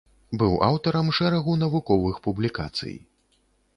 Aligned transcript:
Быў 0.43 0.55
аўтарам 0.69 1.11
шэрагу 1.19 1.53
навуковых 1.65 2.15
публікацый. 2.27 2.95